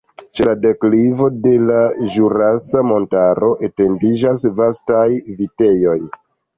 Ĉe 0.37 0.45
la 0.47 0.53
deklivo 0.61 1.27
de 1.43 1.51
la 1.65 1.83
Ĵurasa 2.15 2.83
Montaro 2.95 3.53
etendiĝas 3.71 4.51
vastaj 4.65 5.07
vitejoj. 5.41 6.01